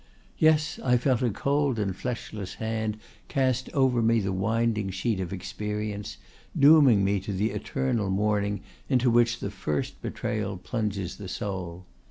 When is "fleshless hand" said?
1.95-2.97